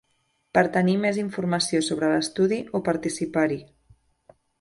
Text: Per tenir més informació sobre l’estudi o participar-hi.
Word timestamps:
Per 0.57 0.61
tenir 0.77 0.95
més 1.01 1.19
informació 1.23 1.81
sobre 1.87 2.09
l’estudi 2.13 2.57
o 2.79 2.81
participar-hi. 2.89 3.59